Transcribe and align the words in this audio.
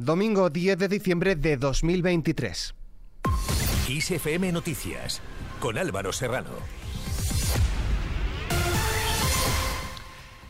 Domingo 0.00 0.48
10 0.48 0.78
de 0.78 0.86
diciembre 0.86 1.34
de 1.34 1.56
2023. 1.56 2.72
ISFM 3.88 4.52
Noticias 4.52 5.20
con 5.58 5.76
Álvaro 5.76 6.12
Serrano. 6.12 6.77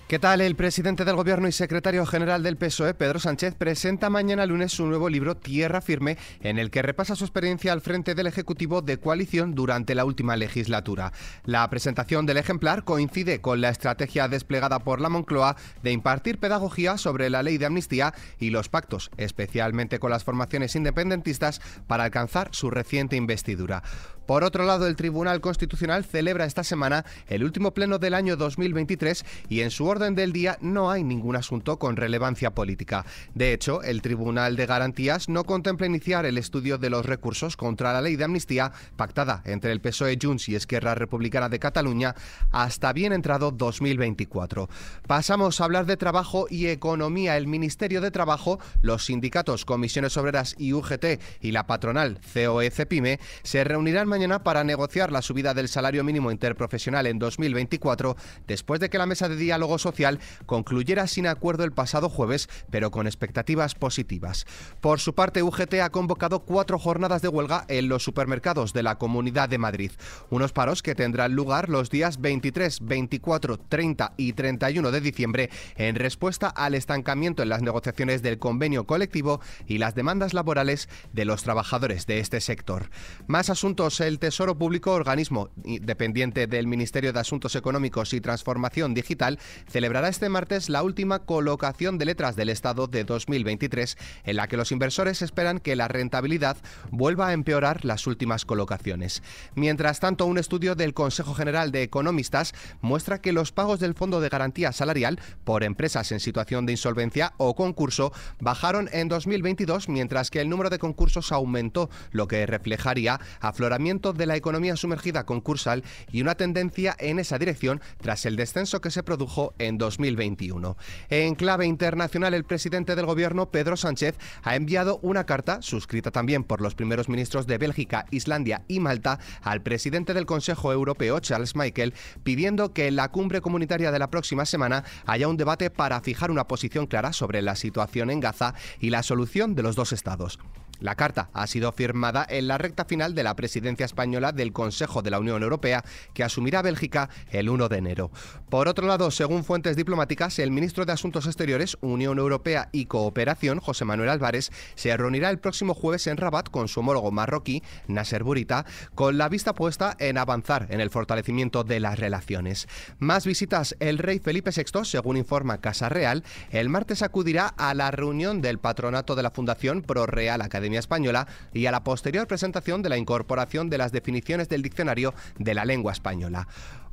¿Qué 0.08 0.18
tal? 0.18 0.40
El 0.40 0.56
presidente 0.56 1.04
del 1.04 1.16
Gobierno 1.16 1.48
y 1.48 1.52
secretario 1.52 2.06
general 2.06 2.42
del 2.42 2.56
PSOE, 2.56 2.94
Pedro 2.94 3.18
Sánchez, 3.18 3.54
presenta 3.56 4.08
mañana 4.08 4.46
lunes 4.46 4.72
su 4.72 4.86
nuevo 4.86 5.10
libro 5.10 5.36
Tierra 5.36 5.82
Firme, 5.82 6.16
en 6.40 6.58
el 6.58 6.70
que 6.70 6.80
repasa 6.80 7.14
su 7.14 7.24
experiencia 7.24 7.74
al 7.74 7.82
frente 7.82 8.14
del 8.14 8.26
Ejecutivo 8.26 8.80
de 8.80 8.96
coalición 8.96 9.54
durante 9.54 9.94
la 9.94 10.06
última 10.06 10.34
legislatura. 10.36 11.12
La 11.44 11.68
presentación 11.68 12.24
del 12.24 12.38
ejemplar 12.38 12.84
coincide 12.84 13.42
con 13.42 13.60
la 13.60 13.68
estrategia 13.68 14.28
desplegada 14.28 14.78
por 14.78 15.02
la 15.02 15.10
Moncloa 15.10 15.56
de 15.82 15.92
impartir 15.92 16.38
pedagogía 16.38 16.96
sobre 16.96 17.28
la 17.28 17.42
ley 17.42 17.58
de 17.58 17.66
amnistía 17.66 18.14
y 18.38 18.48
los 18.48 18.70
pactos, 18.70 19.10
especialmente 19.18 19.98
con 19.98 20.10
las 20.10 20.24
formaciones 20.24 20.74
independentistas, 20.74 21.60
para 21.86 22.04
alcanzar 22.04 22.48
su 22.52 22.70
reciente 22.70 23.16
investidura. 23.16 23.82
Por 24.28 24.44
otro 24.44 24.66
lado, 24.66 24.86
el 24.86 24.94
Tribunal 24.94 25.40
Constitucional 25.40 26.04
celebra 26.04 26.44
esta 26.44 26.62
semana 26.62 27.06
el 27.28 27.42
último 27.42 27.72
pleno 27.72 27.98
del 27.98 28.12
año 28.12 28.36
2023 28.36 29.24
y 29.48 29.62
en 29.62 29.70
su 29.70 29.86
orden 29.86 30.14
del 30.14 30.34
día 30.34 30.58
no 30.60 30.90
hay 30.90 31.02
ningún 31.02 31.34
asunto 31.34 31.78
con 31.78 31.96
relevancia 31.96 32.54
política. 32.54 33.06
De 33.34 33.54
hecho, 33.54 33.82
el 33.82 34.02
Tribunal 34.02 34.54
de 34.54 34.66
Garantías 34.66 35.30
no 35.30 35.44
contempla 35.44 35.86
iniciar 35.86 36.26
el 36.26 36.36
estudio 36.36 36.76
de 36.76 36.90
los 36.90 37.06
recursos 37.06 37.56
contra 37.56 37.94
la 37.94 38.02
ley 38.02 38.16
de 38.16 38.24
amnistía 38.24 38.70
pactada 38.96 39.40
entre 39.46 39.72
el 39.72 39.80
PSOE 39.80 40.18
Junts 40.20 40.50
y 40.50 40.56
Esquerra 40.56 40.94
Republicana 40.94 41.48
de 41.48 41.58
Cataluña 41.58 42.14
hasta 42.50 42.92
bien 42.92 43.14
entrado 43.14 43.50
2024. 43.50 44.68
Pasamos 45.06 45.58
a 45.58 45.64
hablar 45.64 45.86
de 45.86 45.96
trabajo 45.96 46.48
y 46.50 46.66
economía. 46.66 47.38
El 47.38 47.46
Ministerio 47.46 48.02
de 48.02 48.10
Trabajo, 48.10 48.58
los 48.82 49.06
sindicatos, 49.06 49.64
comisiones 49.64 50.18
obreras 50.18 50.54
y 50.58 50.74
UGT 50.74 51.18
y 51.40 51.52
la 51.52 51.66
patronal 51.66 52.20
COE-CEPIME 52.34 53.20
se 53.42 53.64
reunirán 53.64 54.06
mañana 54.06 54.17
para 54.42 54.64
negociar 54.64 55.12
la 55.12 55.22
subida 55.22 55.54
del 55.54 55.68
salario 55.68 56.02
mínimo 56.02 56.32
interprofesional 56.32 57.06
en 57.06 57.20
2024, 57.20 58.16
después 58.48 58.80
de 58.80 58.90
que 58.90 58.98
la 58.98 59.06
mesa 59.06 59.28
de 59.28 59.36
diálogo 59.36 59.78
social 59.78 60.18
concluyera 60.44 61.06
sin 61.06 61.28
acuerdo 61.28 61.62
el 61.62 61.70
pasado 61.70 62.08
jueves, 62.08 62.48
pero 62.68 62.90
con 62.90 63.06
expectativas 63.06 63.76
positivas. 63.76 64.44
Por 64.80 64.98
su 64.98 65.14
parte, 65.14 65.44
UGT 65.44 65.74
ha 65.74 65.90
convocado 65.90 66.40
cuatro 66.40 66.80
jornadas 66.80 67.22
de 67.22 67.28
huelga 67.28 67.64
en 67.68 67.88
los 67.88 68.02
supermercados 68.02 68.72
de 68.72 68.82
la 68.82 68.98
Comunidad 68.98 69.48
de 69.48 69.58
Madrid. 69.58 69.92
Unos 70.30 70.52
paros 70.52 70.82
que 70.82 70.96
tendrán 70.96 71.34
lugar 71.34 71.68
los 71.68 71.88
días 71.88 72.20
23, 72.20 72.80
24, 72.80 73.56
30 73.56 74.14
y 74.16 74.32
31 74.32 74.90
de 74.90 75.00
diciembre 75.00 75.50
en 75.76 75.94
respuesta 75.94 76.48
al 76.48 76.74
estancamiento 76.74 77.44
en 77.44 77.50
las 77.50 77.62
negociaciones 77.62 78.22
del 78.22 78.40
convenio 78.40 78.84
colectivo 78.84 79.40
y 79.68 79.78
las 79.78 79.94
demandas 79.94 80.34
laborales 80.34 80.88
de 81.12 81.24
los 81.24 81.44
trabajadores 81.44 82.06
de 82.06 82.18
este 82.18 82.40
sector. 82.40 82.90
Más 83.28 83.48
asuntos 83.48 84.00
el 84.08 84.18
Tesoro 84.18 84.56
Público, 84.56 84.92
organismo 84.92 85.50
dependiente 85.56 86.46
del 86.46 86.66
Ministerio 86.66 87.12
de 87.12 87.20
Asuntos 87.20 87.54
Económicos 87.54 88.14
y 88.14 88.22
Transformación 88.22 88.94
Digital, 88.94 89.38
celebrará 89.68 90.08
este 90.08 90.30
martes 90.30 90.70
la 90.70 90.82
última 90.82 91.20
colocación 91.20 91.98
de 91.98 92.06
letras 92.06 92.34
del 92.34 92.48
Estado 92.48 92.86
de 92.86 93.04
2023, 93.04 93.98
en 94.24 94.36
la 94.36 94.48
que 94.48 94.56
los 94.56 94.72
inversores 94.72 95.20
esperan 95.20 95.58
que 95.58 95.76
la 95.76 95.88
rentabilidad 95.88 96.56
vuelva 96.90 97.28
a 97.28 97.32
empeorar 97.34 97.84
las 97.84 98.06
últimas 98.06 98.46
colocaciones. 98.46 99.22
Mientras 99.54 100.00
tanto, 100.00 100.24
un 100.24 100.38
estudio 100.38 100.74
del 100.74 100.94
Consejo 100.94 101.34
General 101.34 101.70
de 101.70 101.82
Economistas 101.82 102.54
muestra 102.80 103.20
que 103.20 103.32
los 103.32 103.52
pagos 103.52 103.78
del 103.78 103.94
Fondo 103.94 104.22
de 104.22 104.30
Garantía 104.30 104.72
Salarial 104.72 105.20
por 105.44 105.64
empresas 105.64 106.10
en 106.12 106.20
situación 106.20 106.64
de 106.64 106.72
insolvencia 106.72 107.34
o 107.36 107.54
concurso 107.54 108.12
bajaron 108.40 108.88
en 108.90 109.08
2022, 109.08 109.90
mientras 109.90 110.30
que 110.30 110.40
el 110.40 110.48
número 110.48 110.70
de 110.70 110.78
concursos 110.78 111.30
aumentó, 111.30 111.90
lo 112.10 112.26
que 112.26 112.46
reflejaría 112.46 113.20
afloramiento 113.40 113.97
de 113.98 114.26
la 114.26 114.36
economía 114.36 114.76
sumergida 114.76 115.24
concursal 115.24 115.82
y 116.12 116.22
una 116.22 116.36
tendencia 116.36 116.94
en 116.98 117.18
esa 117.18 117.38
dirección 117.38 117.80
tras 118.00 118.26
el 118.26 118.36
descenso 118.36 118.80
que 118.80 118.90
se 118.90 119.02
produjo 119.02 119.54
en 119.58 119.76
2021. 119.76 120.76
En 121.10 121.34
clave 121.34 121.66
internacional, 121.66 122.32
el 122.32 122.44
presidente 122.44 122.94
del 122.94 123.06
gobierno, 123.06 123.50
Pedro 123.50 123.76
Sánchez, 123.76 124.16
ha 124.44 124.54
enviado 124.54 125.00
una 125.02 125.26
carta, 125.26 125.62
suscrita 125.62 126.10
también 126.10 126.44
por 126.44 126.60
los 126.60 126.74
primeros 126.74 127.08
ministros 127.08 127.46
de 127.46 127.58
Bélgica, 127.58 128.06
Islandia 128.10 128.62
y 128.68 128.78
Malta, 128.78 129.18
al 129.42 129.62
presidente 129.62 130.14
del 130.14 130.26
Consejo 130.26 130.72
Europeo, 130.72 131.18
Charles 131.18 131.56
Michael, 131.56 131.94
pidiendo 132.22 132.72
que 132.72 132.86
en 132.86 132.96
la 132.96 133.10
cumbre 133.10 133.40
comunitaria 133.40 133.90
de 133.90 133.98
la 133.98 134.10
próxima 134.10 134.46
semana 134.46 134.84
haya 135.06 135.28
un 135.28 135.36
debate 135.36 135.70
para 135.70 136.00
fijar 136.00 136.30
una 136.30 136.46
posición 136.46 136.86
clara 136.86 137.12
sobre 137.12 137.42
la 137.42 137.56
situación 137.56 138.10
en 138.10 138.20
Gaza 138.20 138.54
y 138.78 138.90
la 138.90 139.02
solución 139.02 139.54
de 139.54 139.62
los 139.62 139.74
dos 139.74 139.92
estados. 139.92 140.38
La 140.80 140.94
carta 140.94 141.28
ha 141.32 141.46
sido 141.48 141.72
firmada 141.72 142.24
en 142.28 142.46
la 142.46 142.56
recta 142.56 142.84
final 142.84 143.14
de 143.14 143.24
la 143.24 143.34
presidencia 143.34 143.84
española 143.84 144.30
del 144.30 144.52
Consejo 144.52 145.02
de 145.02 145.10
la 145.10 145.18
Unión 145.18 145.42
Europea, 145.42 145.84
que 146.14 146.22
asumirá 146.22 146.62
Bélgica 146.62 147.10
el 147.30 147.48
1 147.48 147.68
de 147.68 147.78
enero. 147.78 148.10
Por 148.48 148.68
otro 148.68 148.86
lado, 148.86 149.10
según 149.10 149.42
fuentes 149.42 149.76
diplomáticas, 149.76 150.38
el 150.38 150.52
ministro 150.52 150.86
de 150.86 150.92
Asuntos 150.92 151.26
Exteriores, 151.26 151.76
Unión 151.80 152.18
Europea 152.18 152.68
y 152.70 152.86
Cooperación, 152.86 153.58
José 153.58 153.84
Manuel 153.84 154.08
Álvarez, 154.08 154.52
se 154.76 154.96
reunirá 154.96 155.30
el 155.30 155.40
próximo 155.40 155.74
jueves 155.74 156.06
en 156.06 156.16
Rabat 156.16 156.48
con 156.48 156.68
su 156.68 156.78
homólogo 156.78 157.10
marroquí, 157.10 157.62
Nasser 157.88 158.22
Burita, 158.22 158.64
con 158.94 159.18
la 159.18 159.28
vista 159.28 159.54
puesta 159.56 159.96
en 159.98 160.16
avanzar 160.16 160.68
en 160.70 160.80
el 160.80 160.90
fortalecimiento 160.90 161.64
de 161.64 161.80
las 161.80 161.98
relaciones. 161.98 162.68
Más 163.00 163.26
visitas, 163.26 163.74
el 163.80 163.98
rey 163.98 164.20
Felipe 164.20 164.52
VI, 164.54 164.84
según 164.84 165.16
informa 165.16 165.60
Casa 165.60 165.88
Real, 165.88 166.22
el 166.50 166.68
martes 166.68 167.02
acudirá 167.02 167.48
a 167.48 167.74
la 167.74 167.90
reunión 167.90 168.40
del 168.40 168.58
patronato 168.58 169.16
de 169.16 169.24
la 169.24 169.32
Fundación 169.32 169.82
Pro 169.82 170.06
Real 170.06 170.40
Academia 170.40 170.67
Española 170.76 171.26
y 171.52 171.66
a 171.66 171.72
la 171.72 171.84
posterior 171.84 172.26
presentación 172.26 172.82
de 172.82 172.88
la 172.88 172.98
incorporación 172.98 173.70
de 173.70 173.78
las 173.78 173.92
definiciones 173.92 174.48
del 174.48 174.62
diccionario 174.62 175.14
de 175.38 175.54
la 175.54 175.64
lengua 175.64 175.92
española. 175.92 176.46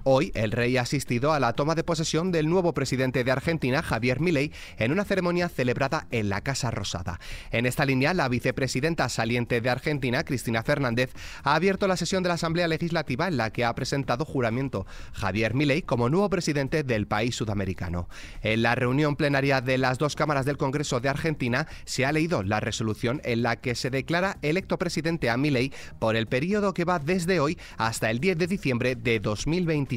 Hoy 0.07 0.31
el 0.35 0.51
rey 0.51 0.77
ha 0.77 0.81
asistido 0.81 1.33
a 1.33 1.39
la 1.39 1.53
toma 1.53 1.73
de 1.73 1.83
posesión 1.83 2.31
del 2.31 2.47
nuevo 2.47 2.75
presidente 2.75 3.23
de 3.23 3.31
Argentina, 3.31 3.81
Javier 3.81 4.19
Milei, 4.19 4.51
en 4.77 4.91
una 4.91 5.03
ceremonia 5.03 5.49
celebrada 5.49 6.05
en 6.11 6.29
la 6.29 6.41
Casa 6.41 6.69
Rosada. 6.69 7.19
En 7.49 7.65
esta 7.65 7.87
línea, 7.87 8.13
la 8.13 8.29
vicepresidenta 8.29 9.09
saliente 9.09 9.61
de 9.61 9.69
Argentina, 9.71 10.23
Cristina 10.23 10.61
Fernández, 10.61 11.11
ha 11.41 11.55
abierto 11.55 11.87
la 11.87 11.97
sesión 11.97 12.21
de 12.21 12.29
la 12.29 12.35
Asamblea 12.35 12.67
Legislativa 12.67 13.27
en 13.27 13.37
la 13.37 13.51
que 13.51 13.65
ha 13.65 13.73
presentado 13.73 14.25
juramento 14.25 14.85
Javier 15.13 15.55
Milei 15.55 15.81
como 15.81 16.07
nuevo 16.07 16.29
presidente 16.29 16.83
del 16.83 17.07
país 17.07 17.35
sudamericano. 17.35 18.07
En 18.43 18.61
la 18.61 18.75
reunión 18.75 19.15
plenaria 19.15 19.59
de 19.59 19.79
las 19.79 19.97
dos 19.97 20.15
cámaras 20.15 20.45
del 20.45 20.57
Congreso 20.57 20.99
de 20.99 21.09
Argentina 21.09 21.67
se 21.85 22.05
ha 22.05 22.11
leído 22.11 22.43
la 22.43 22.59
resolución 22.59 23.21
en 23.23 23.41
la 23.41 23.55
que 23.55 23.73
se 23.73 23.89
declara 23.89 24.37
electo 24.43 24.77
presidente 24.77 25.31
a 25.31 25.37
Milei 25.37 25.73
por 25.97 26.15
el 26.15 26.27
periodo 26.27 26.75
que 26.75 26.85
va 26.85 26.99
desde 26.99 27.39
hoy 27.39 27.57
hasta 27.77 28.11
el 28.11 28.19
10 28.19 28.37
de 28.37 28.45
diciembre 28.45 28.95
de 28.95 29.19
2021. 29.19 29.94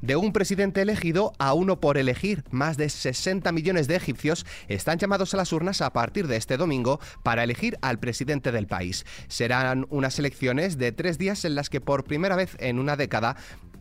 De 0.00 0.16
un 0.16 0.32
presidente 0.32 0.80
elegido 0.80 1.32
a 1.38 1.52
uno 1.52 1.80
por 1.80 1.98
elegir, 1.98 2.44
más 2.50 2.76
de 2.76 2.88
60 2.88 3.50
millones 3.52 3.88
de 3.88 3.96
egipcios 3.96 4.46
están 4.68 4.98
llamados 4.98 5.34
a 5.34 5.36
las 5.36 5.52
urnas 5.52 5.80
a 5.80 5.92
partir 5.92 6.28
de 6.28 6.36
este 6.36 6.56
domingo 6.56 7.00
para 7.22 7.44
elegir 7.44 7.78
al 7.82 7.98
presidente 7.98 8.52
del 8.52 8.66
país. 8.66 9.04
Serán 9.26 9.86
unas 9.90 10.18
elecciones 10.18 10.78
de 10.78 10.92
tres 10.92 11.18
días 11.18 11.44
en 11.44 11.54
las 11.54 11.68
que 11.68 11.80
por 11.80 12.04
primera 12.04 12.36
vez 12.36 12.56
en 12.60 12.78
una 12.78 12.96
década 12.96 13.36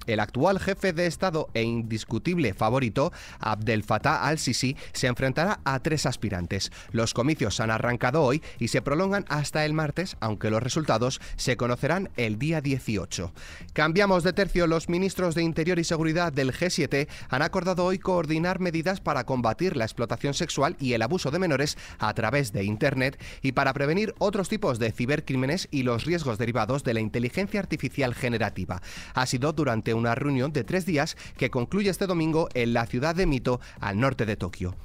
el 0.06 0.20
actual 0.20 0.60
jefe 0.60 0.94
de 0.94 1.08
Estado 1.08 1.50
e 1.54 1.64
indiscutible 1.64 2.54
favorito, 2.54 3.12
Abdel 3.40 3.84
Fattah 3.84 4.26
al-Sisi, 4.26 4.76
se 4.94 5.08
enfrentará 5.08 5.60
a 5.64 5.80
tres 5.80 6.06
aspirantes. 6.06 6.72
Los 6.92 7.14
comicios 7.14 7.60
han 7.60 7.72
arrancado 7.72 8.24
hoy 8.24 8.42
y 8.60 8.68
se 8.68 8.82
prolongan 8.82 9.26
hasta 9.30 9.66
el 9.66 9.74
martes, 9.74 10.18
aunque 10.20 10.50
los 10.50 10.64
resultados 10.64 11.20
se 11.36 11.58
conocerán 11.58 12.10
el 12.18 12.38
día 12.38 12.62
18. 12.62 13.34
Cambiamos 13.74 14.24
de 14.24 14.34
tercio. 14.34 14.68
Los 14.68 14.90
ministros 14.90 15.36
de 15.36 15.44
Interior 15.44 15.80
y 15.80 15.84
Seguridad 15.84 16.34
del 16.34 16.54
G7 16.54 17.08
han 17.30 17.42
acordado 17.42 17.86
hoy 17.86 18.00
coordinar 18.00 18.60
medidas 18.60 19.00
para 19.00 19.26
combatir 19.26 19.78
la 19.78 19.86
explotación 19.86 20.34
sexual 20.34 20.76
y 20.80 20.94
el 20.94 21.02
abuso 21.02 21.32
de 21.32 21.40
menores 21.40 21.78
a 22.00 22.14
través 22.14 22.52
de 22.54 22.64
Internet 22.64 23.22
y 23.42 23.54
para 23.54 23.74
prevenir 23.74 24.14
otros 24.20 24.50
tipos 24.50 24.80
de 24.80 24.92
cibercrímenes 24.92 25.68
y 25.72 25.84
los 25.84 26.06
riesgos 26.06 26.38
derivados 26.38 26.84
de 26.84 26.94
la 26.94 27.00
inteligencia 27.00 27.60
artificial 27.60 28.14
generativa. 28.14 28.82
Ha 29.14 29.26
sido 29.26 29.54
una 29.94 30.16
reunión 30.16 30.54
de 30.54 30.64
tres 30.64 30.86
días 30.86 31.18
que 31.38 31.50
concluye 31.50 31.90
este 31.90 32.08
domingo 32.08 32.50
en 32.54 32.74
la 32.74 32.86
ciudad 32.86 33.16
de 33.16 33.26
Mito, 33.26 33.60
al 33.80 34.00
norte 34.00 34.26
de 34.26 34.36
Tokio. 34.36 34.76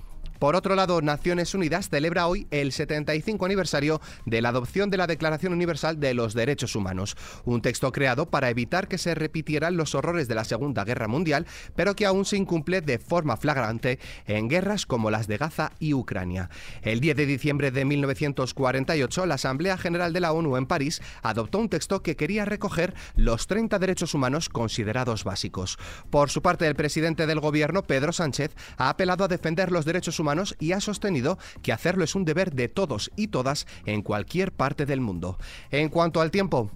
Por 0.43 0.57
otro 0.57 0.75
lado, 0.75 1.01
Naciones 1.03 1.55
Unidas 1.55 1.89
celebra 1.89 2.27
hoy 2.27 2.49
el 2.51 2.73
75 2.73 3.47
aniversario 3.47 4.01
de 4.27 4.43
la 4.43 4.49
adopción 4.49 4.91
de 4.91 4.97
la 4.97 5.07
Declaración 5.07 5.53
Universal 5.53 6.01
de 6.01 6.15
los 6.15 6.35
Derechos 6.35 6.75
Humanos, 6.75 7.17
un 7.45 7.63
texto 7.63 7.93
creado 7.93 8.27
para 8.29 8.51
evitar 8.51 8.89
que 8.89 8.99
se 8.99 9.15
repitieran 9.15 9.77
los 9.77 9.95
horrores 9.95 10.27
de 10.27 10.35
la 10.35 10.43
Segunda 10.43 10.83
Guerra 10.83 11.07
Mundial, 11.07 11.47
pero 11.77 11.95
que 11.95 12.07
aún 12.07 12.25
se 12.25 12.39
incumple 12.39 12.81
de 12.81 12.99
forma 12.99 13.37
flagrante 13.37 14.01
en 14.27 14.49
guerras 14.49 14.85
como 14.85 15.13
las 15.13 15.29
de 15.29 15.37
Gaza 15.37 15.71
y 15.79 15.95
Ucrania. 15.95 16.51
El 16.83 16.99
10 16.99 17.19
de 17.19 17.27
diciembre 17.27 17.71
de 17.71 17.85
1948, 17.85 19.27
la 19.27 19.37
Asamblea 19.37 19.79
General 19.79 20.13
de 20.13 20.19
la 20.19 20.33
ONU 20.33 20.57
en 20.57 20.67
París 20.67 21.03
adoptó 21.23 21.61
un 21.61 21.69
texto 21.69 22.03
que 22.03 22.17
quería 22.17 22.45
recoger 22.47 22.95
los 23.15 23.47
30 23.47 23.79
derechos 23.79 24.13
humanos 24.13 24.49
considerados 24.49 25.23
básicos. 25.23 25.79
Por 26.11 26.31
su 26.31 26.43
parte, 26.43 26.67
el 26.67 26.75
presidente 26.75 27.29
del 27.29 27.39
gobierno, 27.39 27.85
Pedro 27.85 28.13
Sánchez, 28.13 28.57
ha 28.77 28.89
apelado 28.89 29.23
a 29.23 29.29
defender 29.29 29.71
los 29.71 29.85
derechos 29.85 30.19
humanos 30.19 30.32
y 30.59 30.73
ha 30.73 30.81
sostenido 30.81 31.39
que 31.63 31.73
hacerlo 31.73 32.05
es 32.05 32.15
un 32.15 32.25
deber 32.25 32.53
de 32.53 32.69
todos 32.69 33.11
y 33.17 33.29
todas 33.29 33.67
en 33.87 34.03
cualquier 34.03 34.53
parte 34.53 34.87
del 34.87 35.01
mundo. 35.01 35.39
En 35.71 35.89
cuanto 35.89 36.21
al 36.21 36.31
tiempo, 36.31 36.71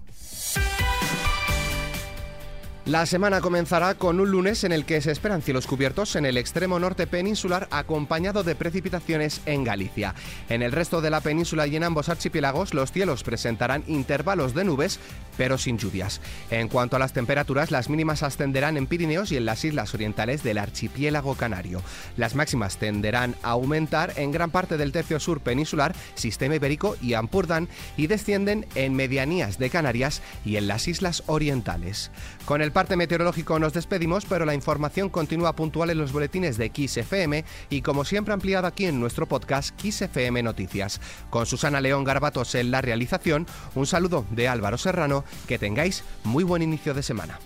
la 2.87 3.05
semana 3.05 3.41
comenzará 3.41 3.95
con 3.95 4.21
un 4.21 4.31
lunes 4.31 4.63
en 4.63 4.71
el 4.71 4.85
que 4.85 5.01
se 5.01 5.11
esperan 5.11 5.41
cielos 5.41 5.67
cubiertos 5.67 6.15
en 6.15 6.25
el 6.25 6.37
extremo 6.37 6.79
norte 6.79 7.05
peninsular 7.05 7.67
acompañado 7.69 8.43
de 8.43 8.55
precipitaciones 8.55 9.41
en 9.45 9.65
Galicia. 9.65 10.15
En 10.47 10.61
el 10.61 10.71
resto 10.71 11.01
de 11.01 11.09
la 11.09 11.19
península 11.19 11.67
y 11.67 11.75
en 11.75 11.83
ambos 11.83 12.07
archipiélagos 12.07 12.73
los 12.73 12.93
cielos 12.93 13.23
presentarán 13.23 13.83
intervalos 13.87 14.53
de 14.53 14.63
nubes 14.63 15.01
pero 15.37 15.57
sin 15.57 15.77
lluvias. 15.77 16.19
En 16.49 16.67
cuanto 16.67 16.95
a 16.95 16.99
las 16.99 17.13
temperaturas, 17.13 17.71
las 17.71 17.89
mínimas 17.89 18.23
ascenderán 18.23 18.75
en 18.75 18.87
Pirineos 18.87 19.31
y 19.31 19.37
en 19.37 19.45
las 19.45 19.63
islas 19.63 19.93
orientales 19.93 20.43
del 20.43 20.57
archipiélago 20.57 21.35
canario. 21.35 21.81
Las 22.17 22.35
máximas 22.35 22.77
tenderán 22.77 23.35
a 23.43 23.51
aumentar 23.51 24.13
en 24.17 24.31
gran 24.31 24.49
parte 24.49 24.77
del 24.77 24.91
tercio 24.91 25.19
sur 25.19 25.39
peninsular, 25.39 25.95
sistema 26.15 26.55
ibérico 26.55 26.97
y 27.01 27.13
Ampurdán 27.13 27.69
y 27.95 28.07
descienden 28.07 28.65
en 28.75 28.95
medianías 28.95 29.59
de 29.59 29.69
Canarias 29.69 30.21
y 30.43 30.57
en 30.57 30.67
las 30.67 30.87
islas 30.87 31.23
orientales. 31.27 32.11
Con 32.45 32.61
el 32.61 32.71
parte 32.77 32.95
meteorológico 32.95 33.57
nos 33.57 33.73
despedimos, 33.73 34.25
pero 34.25 34.45
la 34.45 34.53
información 34.53 35.09
continúa 35.09 35.55
puntual 35.55 35.89
en 35.89 35.97
los 35.97 36.11
boletines 36.11 36.57
de 36.57 36.69
Kiss 36.69 36.97
FM 36.97 37.43
y 37.71 37.81
como 37.81 38.05
siempre 38.05 38.35
ampliada 38.35 38.67
aquí 38.67 38.85
en 38.85 38.99
nuestro 38.99 39.25
podcast 39.25 39.75
Kiss 39.75 40.03
FM 40.03 40.43
Noticias. 40.43 41.01
Con 41.31 41.47
Susana 41.47 41.81
León 41.81 42.03
Garbatos 42.03 42.53
en 42.53 42.69
la 42.69 42.81
realización, 42.81 43.47
un 43.73 43.87
saludo 43.87 44.27
de 44.29 44.47
Álvaro 44.47 44.77
Serrano, 44.77 45.23
que 45.47 45.57
tengáis 45.57 46.03
muy 46.23 46.43
buen 46.43 46.61
inicio 46.61 46.93
de 46.93 47.01
semana. 47.01 47.39